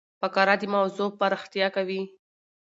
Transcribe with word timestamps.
فقره 0.21 0.55
د 0.61 0.63
موضوع 0.75 1.09
پراختیا 1.19 1.67
کوي. 1.75 2.01